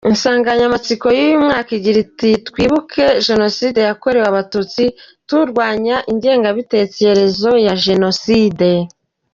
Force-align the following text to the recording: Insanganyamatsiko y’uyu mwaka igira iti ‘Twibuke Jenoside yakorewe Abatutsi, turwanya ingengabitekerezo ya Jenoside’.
Insanganyamatsiko 0.11 1.05
y’uyu 1.17 1.43
mwaka 1.45 1.69
igira 1.77 1.97
iti 2.05 2.31
‘Twibuke 2.47 3.05
Jenoside 3.27 3.79
yakorewe 3.89 4.25
Abatutsi, 4.27 4.83
turwanya 5.27 5.95
ingengabitekerezo 6.11 7.51
ya 7.65 7.73
Jenoside’. 7.85 8.71